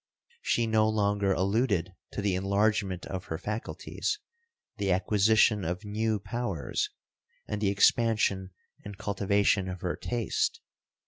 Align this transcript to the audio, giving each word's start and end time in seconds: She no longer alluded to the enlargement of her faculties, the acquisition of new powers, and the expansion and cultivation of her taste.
She 0.41 0.65
no 0.65 0.89
longer 0.89 1.31
alluded 1.31 1.93
to 2.13 2.23
the 2.23 2.33
enlargement 2.33 3.05
of 3.05 3.25
her 3.25 3.37
faculties, 3.37 4.17
the 4.77 4.91
acquisition 4.91 5.63
of 5.63 5.85
new 5.85 6.19
powers, 6.19 6.89
and 7.47 7.61
the 7.61 7.69
expansion 7.69 8.49
and 8.83 8.97
cultivation 8.97 9.69
of 9.69 9.81
her 9.81 9.95
taste. 9.95 10.59